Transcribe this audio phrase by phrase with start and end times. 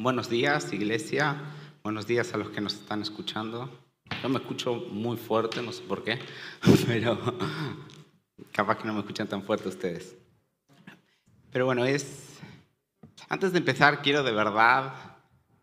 [0.00, 1.42] Buenos días, iglesia.
[1.82, 3.68] Buenos días a los que nos están escuchando.
[4.22, 6.20] Yo me escucho muy fuerte, no sé por qué,
[6.86, 7.18] pero
[8.52, 10.14] capaz que no me escuchan tan fuerte ustedes.
[11.50, 12.38] Pero bueno, es...
[13.28, 15.16] Antes de empezar, quiero de verdad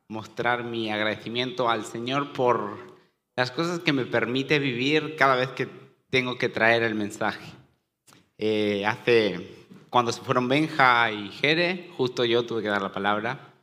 [0.09, 2.97] mostrar mi agradecimiento al Señor por
[3.37, 5.69] las cosas que me permite vivir cada vez que
[6.09, 7.53] tengo que traer el mensaje.
[8.37, 13.53] Eh, hace, cuando se fueron Benja y Jere, justo yo tuve que dar la palabra.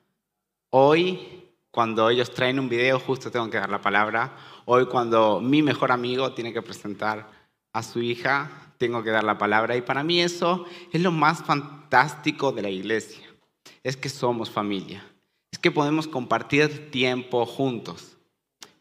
[0.74, 4.34] Hoy, cuando ellos traen un video, justo tengo que dar la palabra.
[4.64, 7.28] Hoy, cuando mi mejor amigo tiene que presentar
[7.74, 9.76] a su hija, tengo que dar la palabra.
[9.76, 13.22] Y para mí eso es lo más fantástico de la iglesia.
[13.82, 15.04] Es que somos familia.
[15.50, 18.16] Es que podemos compartir tiempo juntos.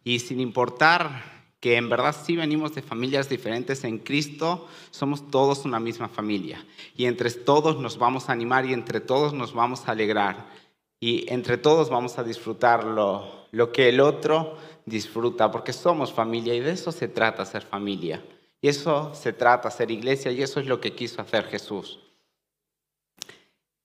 [0.05, 5.65] Y sin importar que en verdad sí venimos de familias diferentes en Cristo, somos todos
[5.65, 6.65] una misma familia.
[6.95, 10.60] Y entre todos nos vamos a animar y entre todos nos vamos a alegrar
[11.03, 14.55] y entre todos vamos a disfrutar lo, que el otro
[14.85, 18.23] disfruta, porque somos familia y de eso se trata ser familia.
[18.61, 21.99] Y eso se trata ser iglesia y eso es lo que quiso hacer Jesús.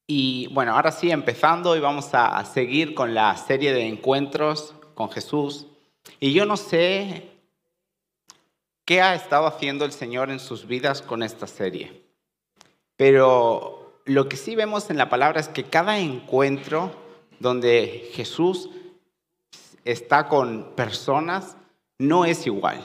[0.06, 5.11] Y bueno, ahora sí, empezando y vamos a seguir con la serie de encuentros con
[5.11, 5.67] Jesús.
[6.20, 7.30] Y yo no sé
[8.84, 12.03] qué ha estado haciendo el Señor en sus vidas con esta serie,
[12.98, 17.05] pero lo que sí vemos en la palabra es que cada encuentro
[17.41, 18.70] donde Jesús
[19.84, 21.56] está con personas
[21.98, 22.83] no es igual.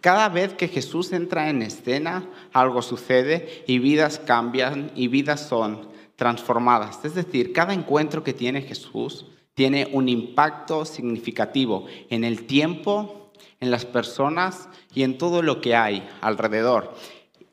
[0.00, 5.88] Cada vez que Jesús entra en escena, algo sucede y vidas cambian y vidas son
[6.16, 7.04] transformadas.
[7.04, 13.70] Es decir, cada encuentro que tiene Jesús tiene un impacto significativo en el tiempo, en
[13.70, 16.94] las personas y en todo lo que hay alrededor.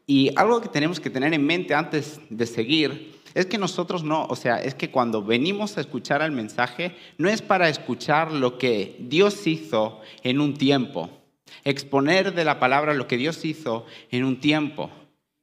[0.05, 4.25] Y algo que tenemos que tener en mente antes de seguir es que nosotros no,
[4.25, 8.57] o sea, es que cuando venimos a escuchar el mensaje, no es para escuchar lo
[8.57, 11.09] que Dios hizo en un tiempo,
[11.63, 14.89] exponer de la palabra lo que Dios hizo en un tiempo,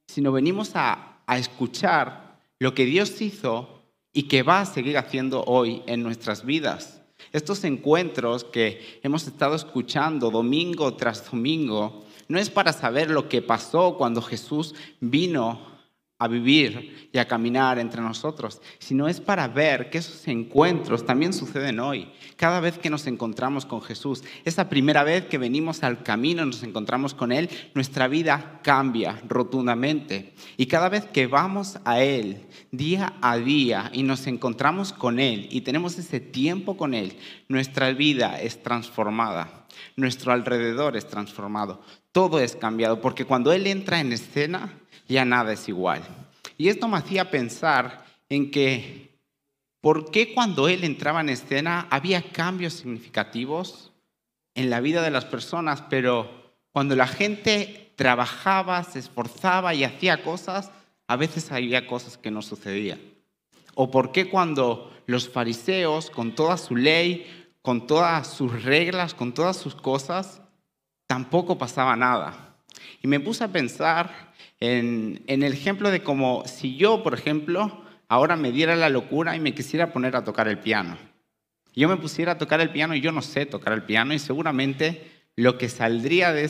[0.07, 3.81] sino venimos a, a escuchar lo que Dios hizo
[4.13, 7.01] y que va a seguir haciendo hoy en nuestras vidas.
[7.31, 13.41] Estos encuentros que hemos estado escuchando domingo tras domingo, no es para saber lo que
[13.41, 15.78] pasó cuando Jesús vino
[16.19, 21.31] a vivir y a caminar entre nosotros, sino es para ver que esos encuentros también
[21.31, 22.11] suceden hoy.
[22.35, 26.61] Cada vez que nos encontramos con Jesús, esa primera vez que venimos al camino, nos
[26.63, 30.33] encontramos con Él, nuestra vida cambia rotundamente.
[30.57, 35.47] Y cada vez que vamos a Él, día a día, y nos encontramos con Él
[35.49, 37.13] y tenemos ese tiempo con Él,
[37.47, 41.81] nuestra vida es transformada, nuestro alrededor es transformado,
[42.11, 44.78] todo es cambiado, porque cuando Él entra en escena,
[45.09, 46.03] ya nada es igual.
[46.57, 49.17] Y esto me hacía pensar en que,
[49.81, 53.91] ¿por qué cuando él entraba en escena había cambios significativos
[54.55, 60.21] en la vida de las personas, pero cuando la gente trabajaba, se esforzaba y hacía
[60.23, 60.71] cosas,
[61.07, 62.99] a veces había cosas que no sucedían?
[63.73, 69.33] ¿O por qué cuando los fariseos, con toda su ley, con todas sus reglas, con
[69.33, 70.41] todas sus cosas,
[71.07, 72.57] tampoco pasaba nada?
[73.01, 74.28] Y me puse a pensar
[74.59, 79.39] en, el ejemplo de como si yo, por ejemplo, ahora me diera la locura y
[79.39, 80.97] me quisiera poner a tocar el piano.
[81.75, 84.19] Yo me pusiera a tocar el piano y yo no sé tocar el piano y
[84.19, 86.43] seguramente lo que saldría de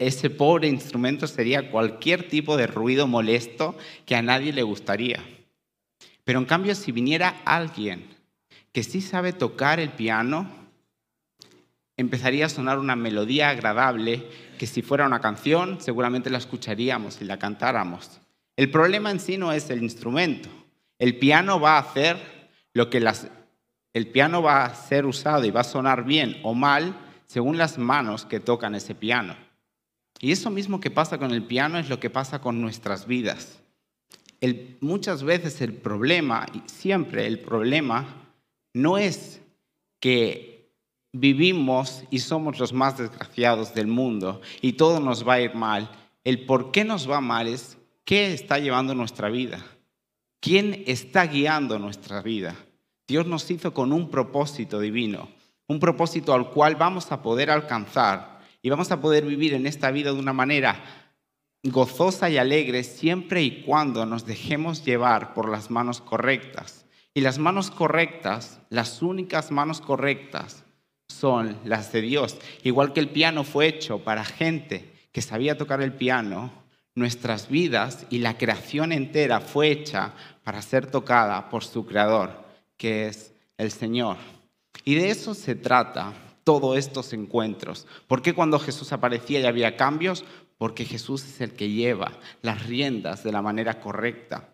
[0.00, 3.76] ese, pobre instrumento sería cualquier tipo de ruido molesto
[4.06, 5.22] que a nadie le gustaría.
[6.24, 8.06] Pero en cambio, si viniera alguien
[8.72, 10.48] que sí sabe tocar el piano,
[11.98, 14.26] empezaría a sonar una melodía agradable
[14.58, 18.20] que si fuera una canción seguramente la escucharíamos y la cantáramos.
[18.56, 20.48] El problema en sí no es el instrumento.
[20.98, 22.18] El piano va a hacer
[22.72, 23.28] lo que las,
[23.92, 26.94] el piano va a ser usado y va a sonar bien o mal
[27.26, 29.36] según las manos que tocan ese piano.
[30.20, 33.60] Y eso mismo que pasa con el piano es lo que pasa con nuestras vidas.
[34.80, 38.06] muchas veces el problema, y siempre el problema,
[38.72, 39.40] no es
[40.00, 40.53] que
[41.14, 45.88] vivimos y somos los más desgraciados del mundo y todo nos va a ir mal.
[46.24, 49.64] El por qué nos va mal es qué está llevando nuestra vida.
[50.40, 52.56] ¿Quién está guiando nuestra vida?
[53.06, 55.28] Dios nos hizo con un propósito divino,
[55.68, 59.90] un propósito al cual vamos a poder alcanzar y vamos a poder vivir en esta
[59.90, 60.82] vida de una manera
[61.62, 66.86] gozosa y alegre siempre y cuando nos dejemos llevar por las manos correctas.
[67.14, 70.63] Y las manos correctas, las únicas manos correctas,
[71.14, 72.36] son las de Dios.
[72.62, 76.50] Igual que el piano fue hecho para gente que sabía tocar el piano,
[76.94, 80.12] nuestras vidas y la creación entera fue hecha
[80.42, 82.44] para ser tocada por su creador,
[82.76, 84.16] que es el Señor.
[84.84, 86.12] Y de eso se trata
[86.42, 87.86] todos estos encuentros.
[88.06, 90.24] ¿Por qué cuando Jesús aparecía y había cambios?
[90.58, 92.12] Porque Jesús es el que lleva
[92.42, 94.50] las riendas de la manera correcta.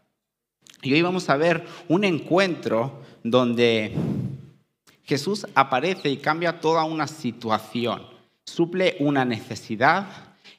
[0.82, 3.94] Y hoy vamos a ver un encuentro donde
[5.10, 8.06] Jesús aparece y cambia toda una situación,
[8.44, 10.06] suple una necesidad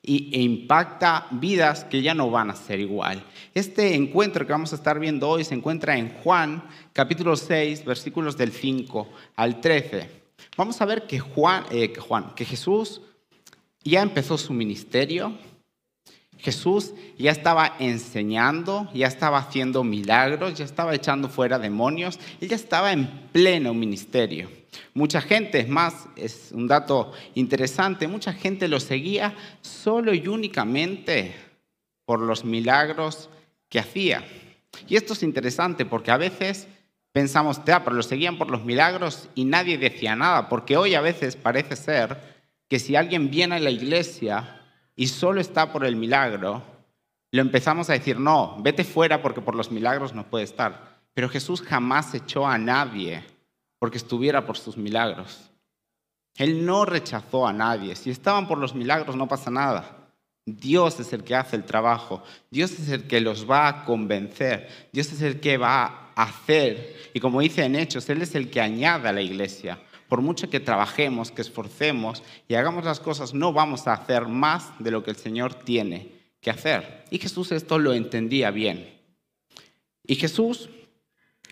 [0.03, 3.23] e impacta vidas que ya no van a ser igual.
[3.53, 8.35] Este encuentro que vamos a estar viendo hoy se encuentra en Juan capítulo 6, versículos
[8.35, 9.07] del 5
[9.37, 10.09] al 13.
[10.57, 11.15] Vamos a ver que
[11.71, 12.99] eh, que, Juan, que Jesús
[13.85, 15.33] ya empezó su ministerio,
[16.41, 22.55] Jesús ya estaba enseñando, ya estaba haciendo milagros, ya estaba echando fuera demonios, él ya
[22.55, 24.49] estaba en pleno ministerio.
[24.95, 31.35] Mucha gente, es más, es un dato interesante, mucha gente lo seguía solo y únicamente
[32.05, 33.29] por los milagros
[33.69, 34.25] que hacía.
[34.87, 36.67] Y esto es interesante porque a veces
[37.11, 41.01] pensamos, te, pero lo seguían por los milagros y nadie decía nada, porque hoy a
[41.01, 42.17] veces parece ser
[42.67, 44.60] que si alguien viene a la iglesia
[44.95, 46.63] y solo está por el milagro,
[47.31, 50.99] lo empezamos a decir, no, vete fuera porque por los milagros no puede estar.
[51.13, 53.23] Pero Jesús jamás echó a nadie
[53.79, 55.49] porque estuviera por sus milagros.
[56.35, 57.95] Él no rechazó a nadie.
[57.95, 59.97] Si estaban por los milagros no pasa nada.
[60.45, 62.23] Dios es el que hace el trabajo.
[62.49, 64.89] Dios es el que los va a convencer.
[64.91, 67.11] Dios es el que va a hacer.
[67.13, 69.79] Y como dice en Hechos, Él es el que añade a la iglesia.
[70.11, 74.73] Por mucho que trabajemos, que esforcemos y hagamos las cosas, no vamos a hacer más
[74.77, 76.11] de lo que el Señor tiene
[76.41, 77.05] que hacer.
[77.11, 78.93] Y Jesús esto lo entendía bien.
[80.05, 80.69] Y Jesús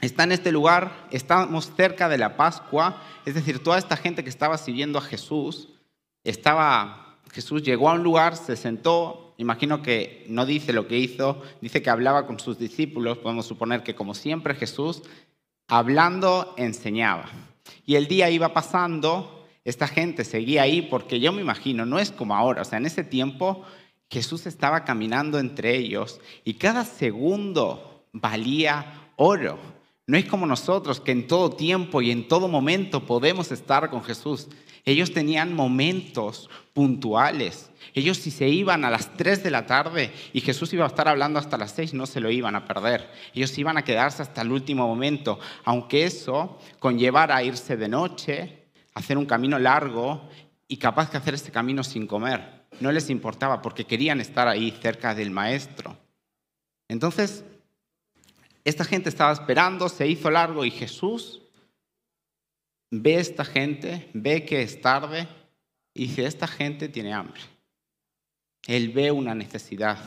[0.02, 4.30] está en este lugar, estamos cerca de la Pascua, es decir, toda esta gente que
[4.30, 5.70] estaba siguiendo a Jesús
[6.26, 11.42] estaba Jesús llegó a un lugar, se sentó, imagino que no dice lo que hizo,
[11.62, 15.04] dice que hablaba con sus discípulos, podemos suponer que como siempre Jesús,
[15.70, 17.49] hablando, enseñaba.
[17.86, 22.12] Y el día iba pasando, esta gente seguía ahí porque yo me imagino, no es
[22.12, 23.64] como ahora, o sea, en ese tiempo
[24.10, 29.60] Jesús estaba caminando entre ellos y cada segundo valía oro.
[30.08, 34.04] No es como nosotros que en todo tiempo y en todo momento podemos estar con
[34.04, 34.48] Jesús.
[34.90, 37.70] Ellos tenían momentos puntuales.
[37.94, 41.08] Ellos si se iban a las 3 de la tarde y Jesús iba a estar
[41.08, 43.08] hablando hasta las 6, no se lo iban a perder.
[43.36, 48.66] Ellos iban a quedarse hasta el último momento, aunque eso conllevara irse de noche,
[48.96, 50.28] hacer un camino largo
[50.68, 52.66] y capaz de hacer este camino sin comer.
[52.80, 55.98] No les importaba porque querían estar ahí cerca del maestro.
[56.88, 57.46] Entonces,
[58.64, 61.44] esta gente estaba esperando, se hizo largo y Jesús
[62.92, 65.28] ve esta gente, ve que es tarde
[65.94, 67.42] y dice, esta gente tiene hambre.
[68.68, 69.98] Él ve una necesidad.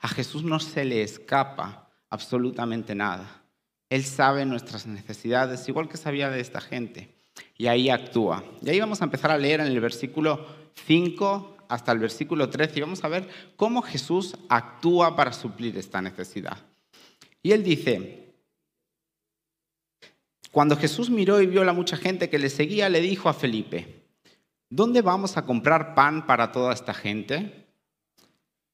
[0.00, 3.42] A Jesús no se le escapa absolutamente nada.
[3.88, 7.14] Él sabe nuestras necesidades, igual que sabía de esta gente.
[7.56, 8.44] Y ahí actúa.
[8.62, 10.46] Y ahí vamos a empezar a leer en el versículo
[10.86, 16.02] 5 hasta el versículo 13 y vamos a ver cómo Jesús actúa para suplir esta
[16.02, 16.58] necesidad.
[17.42, 18.21] Y él dice,
[20.52, 24.04] cuando Jesús miró y vio la mucha gente que le seguía, le dijo a Felipe,
[24.68, 27.66] ¿dónde vamos a comprar pan para toda esta gente?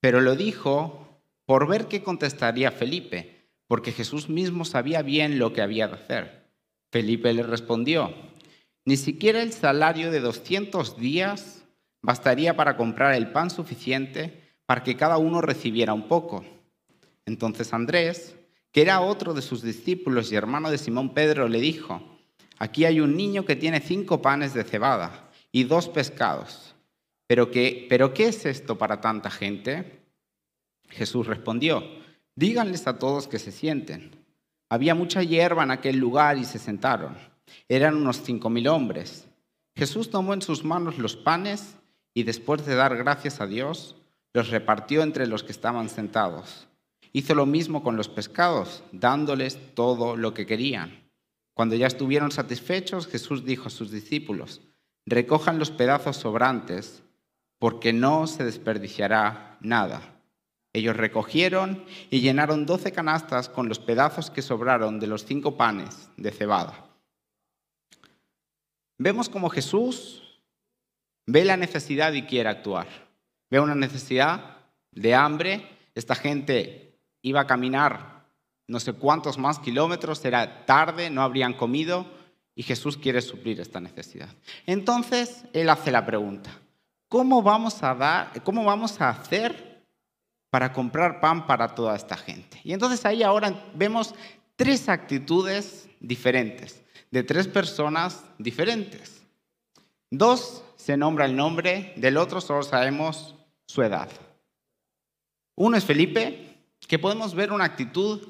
[0.00, 5.62] Pero lo dijo por ver qué contestaría Felipe, porque Jesús mismo sabía bien lo que
[5.62, 6.48] había de hacer.
[6.90, 8.12] Felipe le respondió,
[8.84, 11.64] ni siquiera el salario de 200 días
[12.02, 16.44] bastaría para comprar el pan suficiente para que cada uno recibiera un poco.
[17.24, 18.34] Entonces Andrés,
[18.72, 22.02] que era otro de sus discípulos y hermano de Simón Pedro, le dijo,
[22.58, 26.74] aquí hay un niño que tiene cinco panes de cebada y dos pescados.
[27.26, 30.02] ¿Pero qué, ¿Pero qué es esto para tanta gente?
[30.88, 31.82] Jesús respondió,
[32.34, 34.24] díganles a todos que se sienten.
[34.70, 37.16] Había mucha hierba en aquel lugar y se sentaron.
[37.68, 39.28] Eran unos cinco mil hombres.
[39.76, 41.76] Jesús tomó en sus manos los panes
[42.12, 43.96] y después de dar gracias a Dios,
[44.34, 46.68] los repartió entre los que estaban sentados
[47.12, 51.10] Hizo lo mismo con los pescados, dándoles todo lo que querían.
[51.54, 54.60] Cuando ya estuvieron satisfechos, Jesús dijo a sus discípulos,
[55.06, 57.02] recojan los pedazos sobrantes,
[57.58, 60.20] porque no se desperdiciará nada.
[60.72, 66.10] Ellos recogieron y llenaron doce canastas con los pedazos que sobraron de los cinco panes
[66.16, 66.86] de cebada.
[68.98, 70.22] Vemos como Jesús
[71.26, 72.86] ve la necesidad y quiere actuar.
[73.50, 74.58] Ve una necesidad
[74.92, 75.68] de hambre.
[75.94, 76.87] Esta gente
[77.28, 78.18] iba a caminar
[78.68, 82.06] no sé cuántos más kilómetros, era tarde, no habrían comido
[82.54, 84.28] y Jesús quiere suplir esta necesidad.
[84.66, 86.50] Entonces, Él hace la pregunta,
[87.08, 89.84] ¿cómo vamos a, dar, cómo vamos a hacer
[90.50, 92.60] para comprar pan para toda esta gente?
[92.62, 94.14] Y entonces ahí ahora vemos
[94.56, 99.22] tres actitudes diferentes, de tres personas diferentes.
[100.10, 103.34] Dos se nombra el nombre, del otro solo sabemos
[103.66, 104.08] su edad.
[105.54, 106.47] Uno es Felipe,
[106.88, 108.26] que podemos ver una actitud,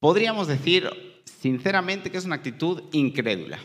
[0.00, 0.90] podríamos decir
[1.24, 3.60] sinceramente que es una actitud incrédula.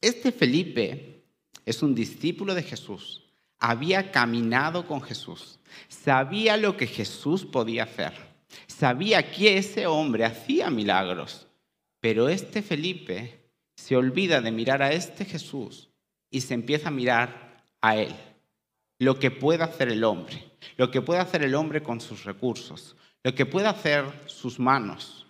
[0.00, 1.22] Este Felipe
[1.64, 3.24] es un discípulo de Jesús,
[3.58, 5.58] había caminado con Jesús,
[5.88, 8.12] sabía lo que Jesús podía hacer,
[8.66, 11.46] sabía que ese hombre hacía milagros,
[12.00, 15.90] pero este Felipe se olvida de mirar a este Jesús
[16.30, 18.14] y se empieza a mirar a él,
[18.98, 22.96] lo que puede hacer el hombre, lo que puede hacer el hombre con sus recursos,
[23.22, 25.26] lo que puede hacer sus manos.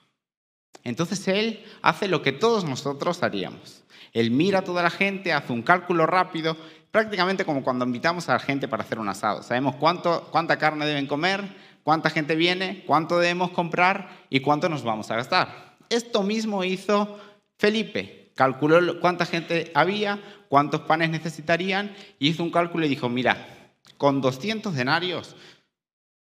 [0.85, 3.83] Entonces él hace lo que todos nosotros haríamos.
[4.13, 6.57] Él mira a toda la gente, hace un cálculo rápido,
[6.91, 9.43] prácticamente como cuando invitamos a la gente para hacer un asado.
[9.43, 11.45] Sabemos cuánto, cuánta carne deben comer,
[11.83, 15.77] cuánta gente viene, cuánto debemos comprar y cuánto nos vamos a gastar.
[15.89, 17.19] Esto mismo hizo
[17.59, 18.33] Felipe.
[18.35, 23.56] Calculó cuánta gente había, cuántos panes necesitarían y hizo un cálculo y dijo, mira,
[23.97, 25.37] con 200 denarios,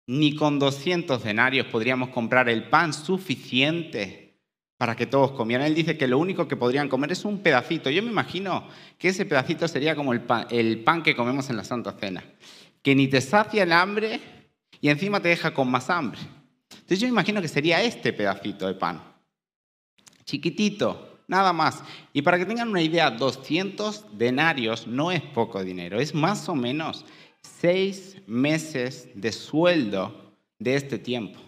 [0.06, 4.26] ni con 200 denarios podríamos comprar el pan suficiente
[4.76, 5.66] para que todos comieran.
[5.66, 7.90] Él dice que lo único que podrían comer es un pedacito.
[7.90, 8.68] Yo me imagino
[8.98, 12.24] que ese pedacito sería como el pan, el pan que comemos en la Santa Cena,
[12.82, 14.20] que ni te sacia el hambre
[14.80, 16.20] y encima te deja con más hambre.
[16.70, 19.02] Entonces yo me imagino que sería este pedacito de pan.
[20.24, 21.82] Chiquitito, nada más.
[22.12, 26.54] Y para que tengan una idea, 200 denarios no es poco dinero, es más o
[26.54, 27.04] menos
[27.60, 31.46] seis meses de sueldo de este tiempo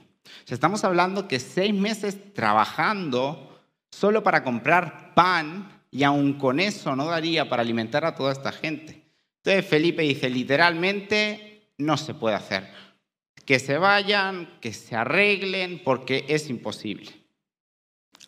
[0.54, 7.06] estamos hablando que seis meses trabajando solo para comprar pan y aún con eso no
[7.06, 9.02] daría para alimentar a toda esta gente.
[9.38, 12.68] Entonces Felipe dice, literalmente no se puede hacer.
[13.44, 17.10] Que se vayan, que se arreglen, porque es imposible.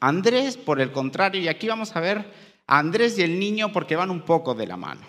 [0.00, 2.32] Andrés, por el contrario, y aquí vamos a ver
[2.66, 5.02] a Andrés y el niño porque van un poco de la mano.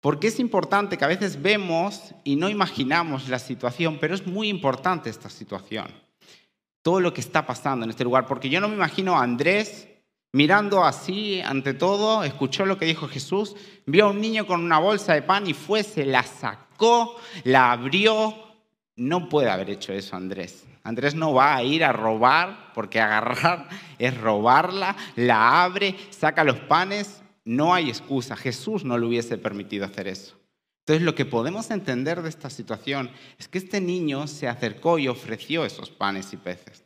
[0.00, 4.48] Porque es importante que a veces vemos y no imaginamos la situación, pero es muy
[4.48, 5.88] importante esta situación.
[6.82, 9.88] Todo lo que está pasando en este lugar, porque yo no me imagino a Andrés
[10.32, 14.78] mirando así ante todo, escuchó lo que dijo Jesús, vio a un niño con una
[14.78, 18.34] bolsa de pan y fue, se la sacó, la abrió.
[18.94, 20.64] No puede haber hecho eso Andrés.
[20.84, 26.60] Andrés no va a ir a robar, porque agarrar es robarla, la abre, saca los
[26.60, 28.36] panes no hay excusa.
[28.36, 30.36] Jesús no le hubiese permitido hacer eso.
[30.80, 35.08] Entonces lo que podemos entender de esta situación es que este niño se acercó y
[35.08, 36.84] ofreció esos panes y peces.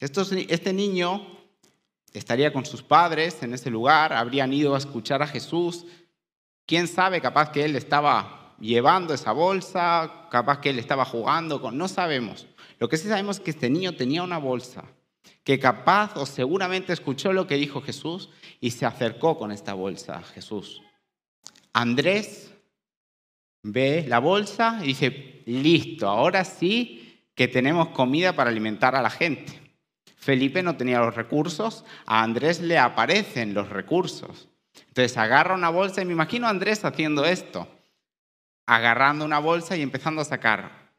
[0.00, 1.24] este niño
[2.12, 5.86] estaría con sus padres en ese lugar, habrían ido a escuchar a Jesús.
[6.66, 7.20] ¿Quién sabe?
[7.20, 11.78] Capaz que él estaba llevando esa bolsa, capaz que él estaba jugando con...
[11.78, 12.48] No sabemos.
[12.80, 14.84] Lo que sí sabemos es que este niño tenía una bolsa
[15.44, 18.30] que capaz o seguramente escuchó lo que dijo Jesús
[18.60, 20.82] y se acercó con esta bolsa a Jesús.
[21.72, 22.52] Andrés
[23.62, 29.10] ve la bolsa y dice, listo, ahora sí que tenemos comida para alimentar a la
[29.10, 29.60] gente.
[30.16, 34.48] Felipe no tenía los recursos, a Andrés le aparecen los recursos.
[34.88, 37.68] Entonces agarra una bolsa y me imagino Andrés haciendo esto,
[38.66, 40.90] agarrando una bolsa y empezando a sacar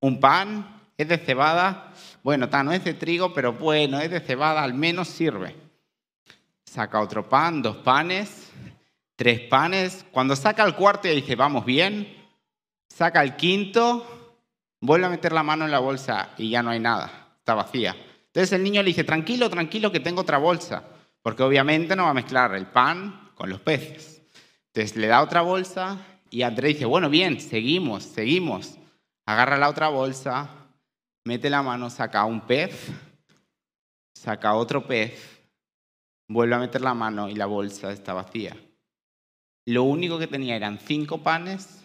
[0.00, 1.92] un pan, es de cebada,
[2.24, 5.54] bueno, no es de trigo, pero bueno, es de cebada, al menos sirve.
[6.64, 8.50] Saca otro pan, dos panes,
[9.14, 10.06] tres panes.
[10.10, 12.16] Cuando saca el cuarto y dice, vamos bien,
[12.88, 14.40] saca el quinto,
[14.80, 17.94] vuelve a meter la mano en la bolsa y ya no hay nada, está vacía.
[18.28, 20.82] Entonces el niño le dice, tranquilo, tranquilo, que tengo otra bolsa,
[21.20, 24.22] porque obviamente no va a mezclar el pan con los peces.
[24.68, 25.98] Entonces le da otra bolsa
[26.30, 28.78] y Andrés dice, bueno, bien, seguimos, seguimos.
[29.26, 30.63] Agarra la otra bolsa,
[31.24, 32.90] mete la mano, saca un pez,
[34.14, 35.42] saca otro pez,
[36.28, 38.56] vuelve a meter la mano y la bolsa está vacía.
[39.66, 41.84] Lo único que tenía eran cinco panes,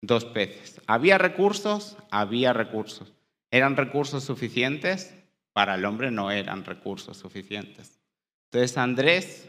[0.00, 0.80] dos peces.
[0.86, 1.96] ¿Había recursos?
[2.10, 3.12] Había recursos.
[3.50, 5.14] ¿Eran recursos suficientes?
[5.52, 8.00] Para el hombre no eran recursos suficientes.
[8.46, 9.48] Entonces Andrés,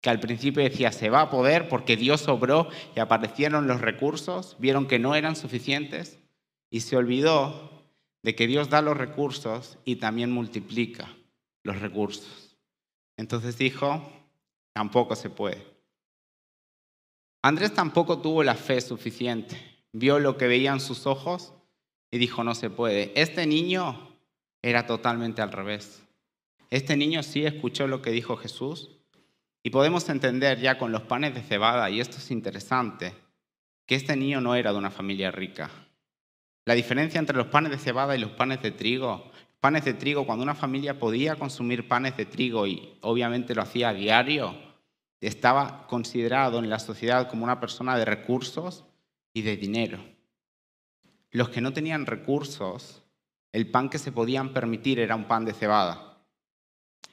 [0.00, 4.56] que al principio decía se va a poder porque Dios obró y aparecieron los recursos,
[4.58, 6.18] vieron que no eran suficientes
[6.70, 7.71] y se olvidó
[8.22, 11.08] de que Dios da los recursos y también multiplica
[11.62, 12.56] los recursos.
[13.16, 14.02] Entonces dijo,
[14.72, 15.64] tampoco se puede.
[17.42, 19.56] Andrés tampoco tuvo la fe suficiente.
[19.92, 21.52] Vio lo que veían sus ojos
[22.10, 23.12] y dijo, no se puede.
[23.20, 24.16] Este niño
[24.62, 26.02] era totalmente al revés.
[26.70, 28.90] Este niño sí escuchó lo que dijo Jesús
[29.62, 33.14] y podemos entender ya con los panes de cebada, y esto es interesante,
[33.86, 35.70] que este niño no era de una familia rica.
[36.64, 40.26] La diferencia entre los panes de cebada y los panes de trigo, panes de trigo,
[40.26, 44.54] cuando una familia podía consumir panes de trigo y obviamente lo hacía a diario,
[45.20, 48.84] estaba considerado en la sociedad como una persona de recursos
[49.32, 50.04] y de dinero.
[51.30, 53.02] Los que no tenían recursos,
[53.52, 56.18] el pan que se podían permitir era un pan de cebada.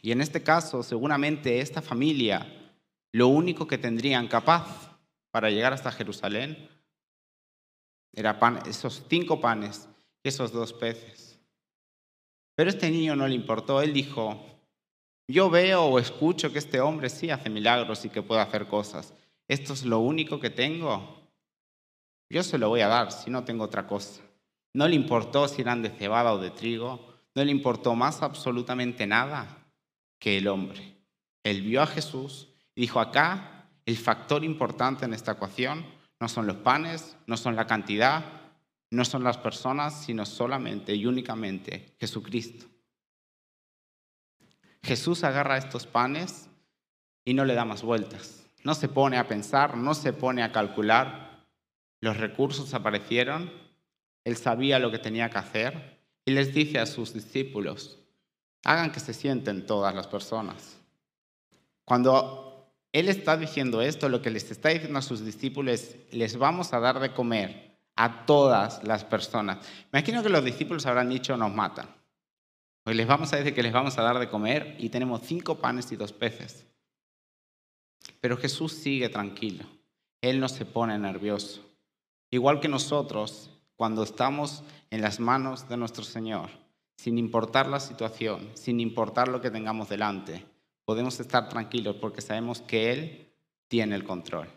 [0.02, 2.48] Y en este caso, seguramente esta familia,
[3.12, 4.98] lo único que tendrían capaz
[5.32, 6.70] para llegar hasta Jerusalén
[8.14, 9.88] era pan, esos cinco panes
[10.24, 11.40] y esos dos peces.
[12.56, 14.46] Pero este niño no le importó, él dijo,
[15.28, 19.14] yo veo o escucho que este hombre sí hace milagros y que puede hacer cosas.
[19.48, 21.20] Esto es lo único que tengo.
[22.30, 24.22] Yo se lo voy a dar si no tengo otra cosa.
[24.74, 27.16] No le importó si eran de cebada o de trigo.
[27.36, 29.68] No le importó más absolutamente nada
[30.20, 30.98] que el hombre.
[31.44, 35.86] Él vio a Jesús y dijo, acá el factor importante en esta ecuación
[36.20, 38.24] no son los panes, no son la cantidad,
[38.92, 42.66] no son las personas, sino solamente y únicamente Jesucristo.
[44.84, 46.50] Jesús agarra estos panes
[47.26, 48.46] y no le da más vueltas.
[48.64, 51.46] No se pone a pensar, no se pone a calcular.
[52.02, 53.52] Los recursos aparecieron,
[54.24, 58.00] él sabía lo que tenía que hacer y les dice a sus discípulos,
[58.64, 60.78] hagan que se sienten todas las personas.
[61.86, 62.49] Cuando
[62.92, 66.74] él está diciendo esto, lo que les está diciendo a sus discípulos es, les vamos
[66.74, 69.58] a dar de comer a todas las personas.
[69.92, 71.94] Me imagino que los discípulos habrán dicho, nos matan.
[72.86, 75.60] Hoy les vamos a decir que les vamos a dar de comer y tenemos cinco
[75.60, 76.66] panes y dos peces.
[78.22, 79.66] Pero Jesús sigue tranquilo.
[80.22, 81.64] Él no se pone nervioso.
[82.32, 86.50] Igual que nosotros, cuando estamos en las manos de nuestro Señor,
[86.98, 90.46] sin importar la situación, sin importar lo que tengamos delante,
[90.90, 93.28] podemos estar tranquilos porque sabemos que Él
[93.68, 94.48] tiene el control.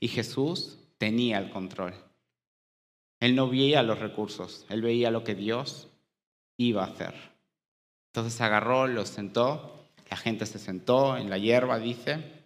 [0.00, 1.94] Y Jesús tenía el control.
[3.20, 5.88] Él no veía los recursos, él veía lo que Dios
[6.58, 7.14] iba a hacer.
[8.08, 12.44] Entonces agarró, los sentó, la gente se sentó en la hierba, dice.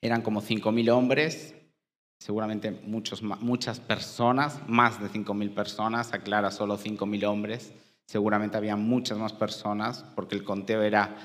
[0.00, 1.56] Eran como 5.000 hombres,
[2.20, 7.72] seguramente muchos, muchas personas, más de 5.000 personas, aclara solo 5.000 hombres.
[8.06, 11.16] Seguramente había muchas más personas, porque el conteo era,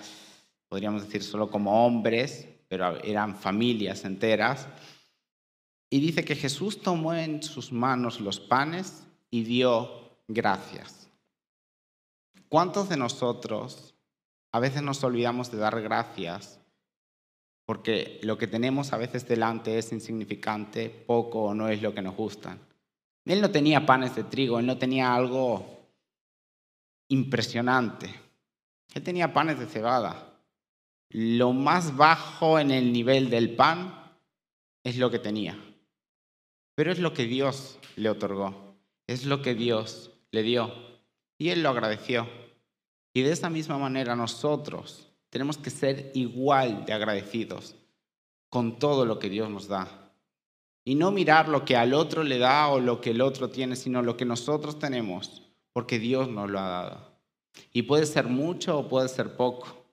[0.67, 4.67] podríamos decir, solo como hombres, pero eran familias enteras.
[5.89, 11.10] Y dice que Jesús tomó en sus manos los panes y dio gracias.
[12.49, 13.95] ¿Cuántos de nosotros
[14.51, 16.60] a veces nos olvidamos de dar gracias
[17.65, 22.01] porque lo que tenemos a veces delante es insignificante, poco o no es lo que
[22.01, 22.58] nos gusta?
[23.25, 25.65] Él no tenía panes de trigo, él no tenía algo
[27.10, 28.13] impresionante.
[28.93, 30.35] Él tenía panes de cebada.
[31.10, 34.13] Lo más bajo en el nivel del pan
[34.84, 35.58] es lo que tenía.
[36.76, 38.76] Pero es lo que Dios le otorgó,
[39.08, 40.74] es lo que Dios le dio.
[41.38, 42.28] Y él lo agradeció.
[43.13, 47.76] Y de esa misma manera nosotros tenemos que ser igual de agradecidos
[48.50, 50.12] con todo lo que Dios nos da.
[50.86, 53.76] Y no mirar lo que al otro le da o lo que el otro tiene,
[53.76, 55.41] sino lo que nosotros tenemos,
[55.74, 57.12] porque Dios nos lo ha dado.
[57.74, 59.85] Y puede ser mucho o puede ser poco,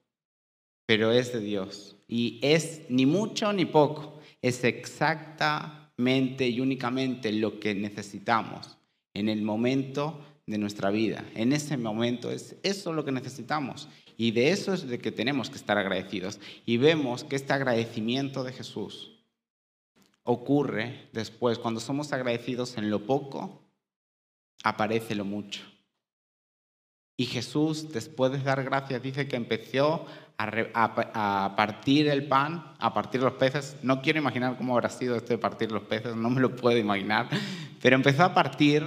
[0.92, 1.96] pero es de Dios.
[2.06, 8.76] Y es ni mucho ni poco, es exactamente y únicamente lo que necesitamos
[9.14, 11.24] en el momento de nuestra vida.
[11.34, 13.88] En ese momento es eso lo que necesitamos.
[14.18, 16.38] Y de eso es de que tenemos que estar agradecidos.
[16.66, 19.12] Y vemos que este agradecimiento de Jesús
[20.24, 23.62] ocurre después, cuando somos agradecidos en lo poco,
[24.62, 25.71] aparece lo mucho.
[27.16, 30.06] Y Jesús, después de dar gracias, dice que empezó
[30.38, 33.76] a, partir el pan, a partir los peces.
[33.82, 36.78] No quiero imaginar cómo habrá sido esto de partir los peces, no me lo puedo
[36.78, 37.28] imaginar,
[37.80, 38.84] pero empezó a partir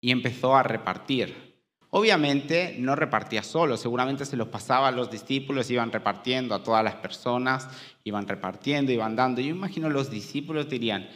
[0.00, 1.50] y empezó a repartir.
[1.92, 6.84] Obviamente no repartía solo, seguramente se los pasaba a los discípulos, iban repartiendo a todas
[6.84, 7.68] las personas,
[8.04, 9.40] iban repartiendo, iban dando.
[9.40, 11.08] Yo imagino los discípulos dirían,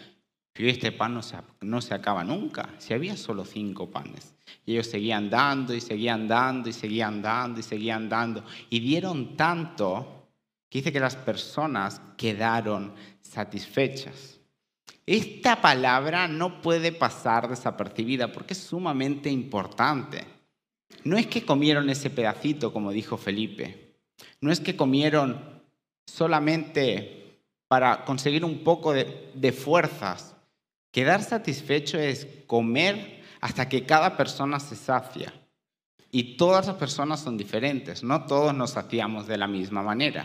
[0.55, 4.35] pero este pan no se, no se acaba nunca, si había solo cinco panes.
[4.65, 8.45] Y ellos seguían dando y seguían dando y seguían dando y seguían dando.
[8.71, 10.29] Y dieron tanto
[10.71, 14.39] que dice que las personas quedaron satisfechas.
[15.07, 20.25] Esta palabra no puede pasar desapercibida porque es sumamente importante.
[21.03, 23.97] No es que comieron ese pedacito, como dijo Felipe.
[24.41, 25.63] No es que comieron
[26.07, 30.34] solamente para conseguir un poco de fuerzas.
[30.95, 35.35] Quedar satisfecho es comer hasta que cada persona se sacia.
[36.13, 40.25] Y todas las personas son diferentes, no todos nos saciamos de la misma manera.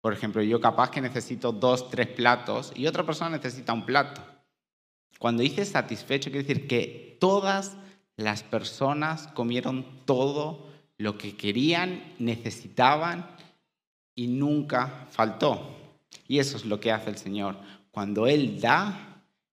[0.00, 4.20] Por ejemplo, yo capaz que necesito dos, tres platos y otra persona necesita un plato.
[5.20, 7.76] Cuando dice satisfecho, quiere decir que todas
[8.16, 13.24] las personas comieron todo lo que querían, necesitaban
[14.16, 15.76] y nunca faltó.
[16.26, 17.54] Y eso es lo que hace el Señor.
[17.92, 19.07] Cuando Él da,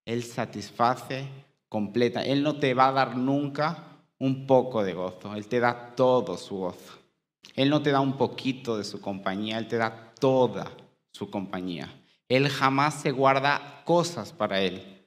[0.05, 1.27] Él satisface
[1.67, 2.23] completa.
[2.23, 6.37] Él no te va a dar nunca un poco de gozo, Él te da todo
[6.37, 6.93] su gozo.
[7.55, 10.71] Él no te da un poquito de su compañía, Él te da toda
[11.11, 11.93] su compañía.
[12.27, 15.05] Él jamás se guarda cosas para Él.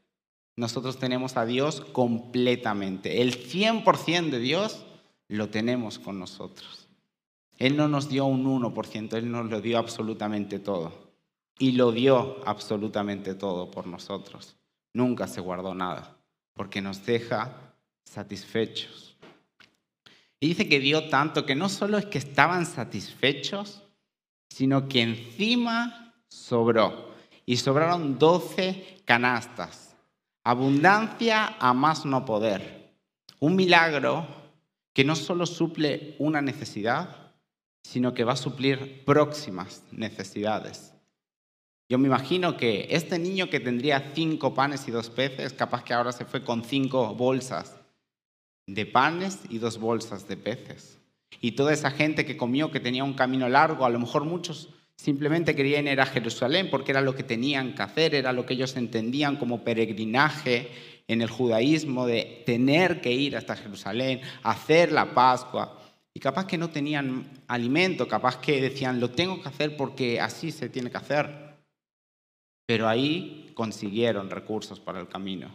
[0.57, 3.23] Nosotros tenemos a Dios completamente.
[3.23, 4.85] El 100% de Dios
[5.29, 6.89] lo tenemos con nosotros.
[7.59, 10.93] Él no nos dio un 1%, Él nos lo dio absolutamente todo.
[11.59, 14.57] Y lo dio absolutamente todo por nosotros.
[14.99, 16.17] Nunca se guardó nada,
[16.55, 17.53] porque nos deja
[18.03, 19.17] satisfechos.
[20.41, 23.85] Y dice que dio tanto que no solo es que estaban satisfechos,
[24.51, 27.15] sino que encima sobró.
[27.47, 29.95] Y sobraron 12 canastas.
[30.43, 32.93] Abundancia a más no poder.
[33.39, 34.27] Un milagro
[34.93, 37.35] que no solo suple una necesidad,
[37.85, 40.93] sino que va a suplir próximas necesidades.
[41.91, 45.95] Yo me imagino que este niño que tendría cinco panes y dos peces, capaz que
[45.95, 47.77] ahora se fue con cinco bolsas
[48.67, 50.99] de panes y dos bolsas de peces.
[51.41, 54.69] Y toda esa gente que comió, que tenía un camino largo, a lo mejor muchos
[54.97, 58.55] simplemente querían ir a Jerusalén porque era lo que tenían que hacer, era lo que
[58.55, 60.69] ellos entendían como peregrinaje
[61.07, 65.81] en el judaísmo de tener que ir hasta Jerusalén, hacer la Pascua.
[66.13, 70.51] Y capaz que no tenían alimento, capaz que decían, lo tengo que hacer porque así
[70.51, 71.48] se tiene que hacer.
[72.69, 75.49] Pero ahí consiguieron recursos para el camino.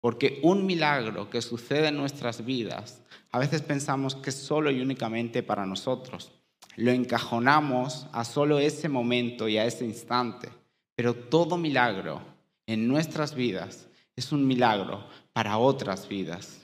[0.00, 4.80] Porque un milagro que sucede en nuestras vidas, a veces pensamos que es solo y
[4.80, 6.32] únicamente para nosotros.
[6.74, 10.48] Lo encajonamos a solo ese momento y a ese instante.
[10.96, 12.22] Pero todo milagro
[12.66, 16.60] en nuestras vidas es un milagro para otras vidas.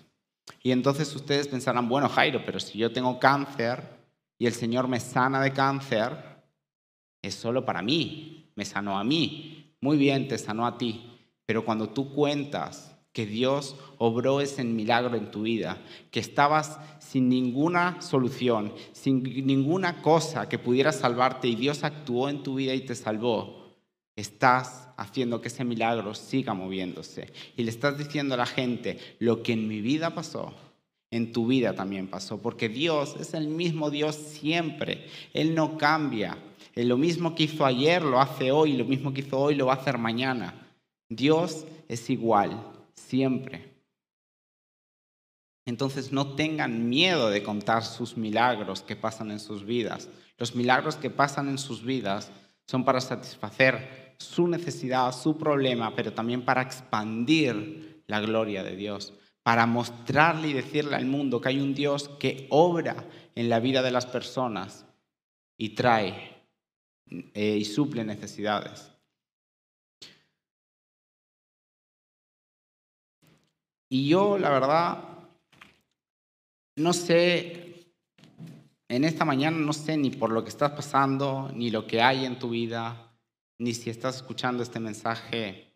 [0.61, 3.81] Y entonces ustedes pensarán, bueno, Jairo, pero si yo tengo cáncer
[4.39, 6.17] y el Señor me sana de cáncer,
[7.23, 9.73] es solo para mí, me sanó a mí.
[9.81, 11.01] Muy bien, te sanó a ti.
[11.47, 15.79] Pero cuando tú cuentas que Dios obró ese milagro en tu vida,
[16.11, 22.43] que estabas sin ninguna solución, sin ninguna cosa que pudiera salvarte y Dios actuó en
[22.43, 23.79] tu vida y te salvó,
[24.15, 27.33] estás haciendo que ese milagro siga moviéndose.
[27.57, 30.53] Y le estás diciendo a la gente, lo que en mi vida pasó,
[31.11, 36.39] en tu vida también pasó, porque Dios es el mismo Dios siempre, Él no cambia.
[36.75, 39.75] Lo mismo que hizo ayer lo hace hoy, lo mismo que hizo hoy lo va
[39.75, 40.55] a hacer mañana.
[41.09, 43.71] Dios es igual, siempre.
[45.67, 50.09] Entonces no tengan miedo de contar sus milagros que pasan en sus vidas.
[50.39, 52.31] Los milagros que pasan en sus vidas
[52.67, 59.13] son para satisfacer su necesidad, su problema, pero también para expandir la gloria de Dios,
[59.51, 63.83] para mostrarle y decirle al mundo que hay un Dios que obra en la vida
[63.83, 64.87] de las personas
[65.59, 66.47] y trae
[67.09, 68.93] eh, y suple necesidades.
[73.89, 75.05] Y yo, la verdad,
[76.77, 77.91] no sé,
[78.87, 82.25] en esta mañana no sé ni por lo que estás pasando, ni lo que hay
[82.25, 83.17] en tu vida,
[83.59, 85.70] ni si estás escuchando este mensaje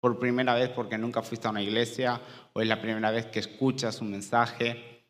[0.00, 2.20] por primera vez porque nunca fuiste a una iglesia
[2.52, 5.04] o es la primera vez que escuchas un mensaje.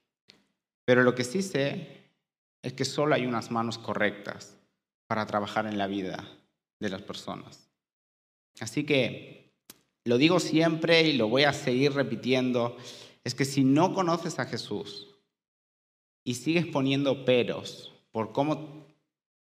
[0.85, 1.99] Pero lo que sí sé
[2.63, 4.59] es que solo hay unas manos correctas
[5.07, 6.29] para trabajar en la vida
[6.81, 7.71] de las personas.
[8.61, 9.55] Así que
[10.05, 12.77] lo digo siempre y lo voy a seguir repitiendo,
[13.25, 15.09] es que si no conoces a Jesús
[16.25, 18.87] y sigues poniendo peros por cómo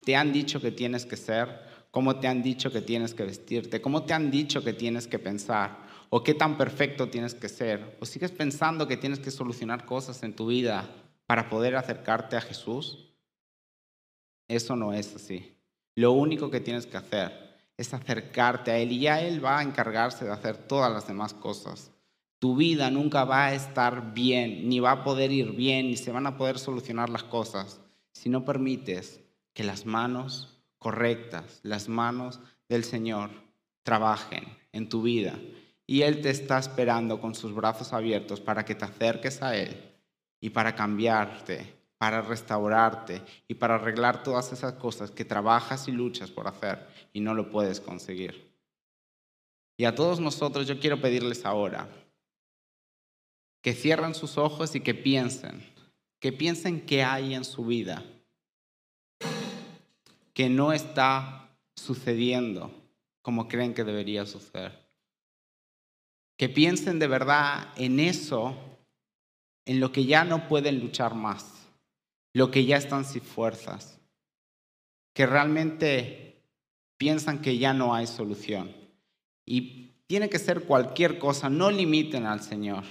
[0.01, 1.61] te han dicho que tienes que ser,
[1.97, 5.17] cómo te han dicho que tienes que vestirte, cómo te han dicho que tienes que
[5.17, 5.79] pensar,
[6.11, 10.21] o qué tan perfecto tienes que ser, o sigues pensando que tienes que solucionar cosas
[10.21, 10.87] en tu vida
[11.25, 13.15] para poder acercarte a Jesús.
[14.47, 15.57] Eso no es así.
[15.95, 19.63] Lo único que tienes que hacer es acercarte a Él y ya Él va a
[19.63, 21.89] encargarse de hacer todas las demás cosas.
[22.37, 26.11] Tu vida nunca va a estar bien, ni va a poder ir bien, ni se
[26.11, 27.81] van a poder solucionar las cosas
[28.11, 29.19] si no permites
[29.55, 33.29] que las manos correctas, las manos del Señor
[33.83, 35.33] trabajen en tu vida.
[35.85, 39.95] Y Él te está esperando con sus brazos abiertos para que te acerques a Él
[40.41, 46.29] y para cambiarte, para restaurarte y para arreglar todas esas cosas que trabajas y luchas
[46.29, 48.53] por hacer y no lo puedes conseguir.
[49.77, 51.87] Y a todos nosotros yo quiero pedirles ahora
[53.61, 55.63] que cierren sus ojos y que piensen,
[56.19, 58.03] que piensen qué hay en su vida
[60.37, 62.71] que no está sucediendo
[63.23, 64.87] como creen que debería suceder.
[66.37, 68.55] Que piensen de verdad en eso
[69.65, 71.67] en lo que ya no pueden luchar más,
[72.33, 73.99] lo que ya están sin fuerzas,
[75.15, 76.43] que realmente
[76.97, 78.71] piensan que ya no hay solución.
[79.43, 82.83] Y tiene que ser cualquier cosa, no limiten al Señor.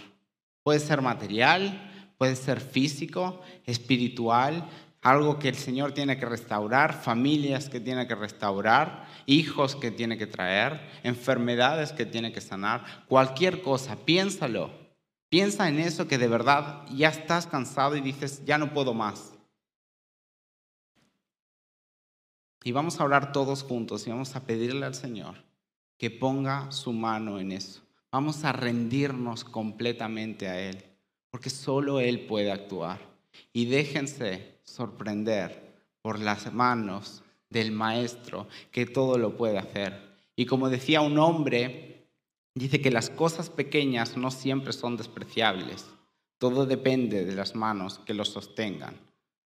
[0.65, 4.69] Puede ser material, puede ser físico, espiritual,
[5.07, 10.19] algo que el Señor tiene que restaurar, familias que tiene que restaurar, hijos que tiene
[10.19, 14.69] que traer, enfermedades que tiene que sanar, cualquier cosa, piénsalo.
[15.29, 19.33] Piensa en eso que de verdad ya estás cansado y dices, ya no puedo más.
[22.65, 25.37] Y vamos a orar todos juntos y vamos a pedirle al Señor
[25.99, 27.81] que ponga su mano en eso.
[28.11, 30.83] Vamos a rendirnos completamente a Él,
[31.31, 32.99] porque solo Él puede actuar.
[33.53, 40.17] Y déjense sorprender por las manos del Maestro, que todo lo puede hacer.
[40.37, 42.09] Y como decía un hombre,
[42.55, 45.87] dice que las cosas pequeñas no siempre son despreciables.
[46.39, 48.95] Todo depende de las manos que los sostengan.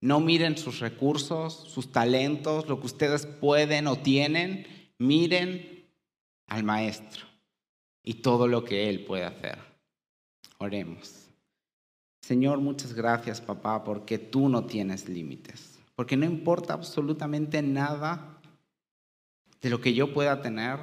[0.00, 4.66] No miren sus recursos, sus talentos, lo que ustedes pueden o tienen.
[4.98, 5.86] Miren
[6.46, 7.26] al Maestro
[8.04, 9.58] y todo lo que Él puede hacer.
[10.58, 11.27] Oremos.
[12.28, 18.38] Señor, muchas gracias, papá, porque tú no tienes límites, porque no importa absolutamente nada
[19.62, 20.78] de lo que yo pueda tener,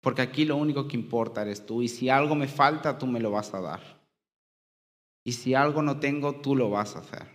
[0.00, 3.18] porque aquí lo único que importa eres tú, y si algo me falta, tú me
[3.18, 3.80] lo vas a dar.
[5.24, 7.26] Y si algo no tengo, tú lo vas a hacer.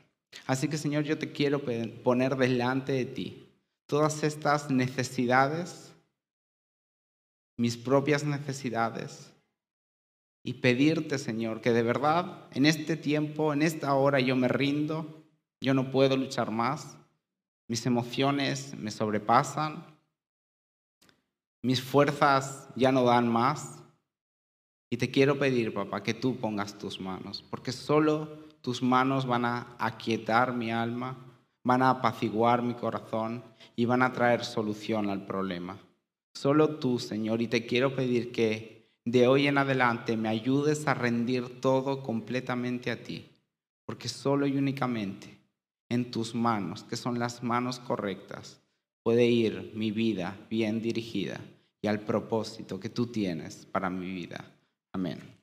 [0.48, 1.64] Así que, Señor, yo te quiero
[2.02, 3.50] poner delante de ti
[3.88, 5.94] todas estas necesidades,
[7.58, 9.35] mis propias necesidades,
[10.46, 15.24] y pedirte, Señor, que de verdad en este tiempo, en esta hora yo me rindo,
[15.60, 16.96] yo no puedo luchar más,
[17.68, 19.84] mis emociones me sobrepasan,
[21.64, 23.80] mis fuerzas ya no dan más.
[24.92, 29.46] Y te quiero pedir, papá, que tú pongas tus manos, porque solo tus manos van
[29.46, 31.18] a aquietar mi alma,
[31.64, 33.44] van a apaciguar mi corazón
[33.76, 35.80] y van a traer solución al problema.
[36.36, 38.75] Solo tú, Señor, y te quiero pedir que
[39.06, 43.30] de hoy en adelante me ayudes a rendir todo completamente a ti,
[43.86, 45.38] porque solo y únicamente
[45.90, 48.62] en tus manos, que son las manos correctas,
[49.04, 51.40] puede ir mi vida bien dirigida
[51.82, 54.44] y al propósito que tú tienes para mi vida.
[54.92, 55.35] Amén.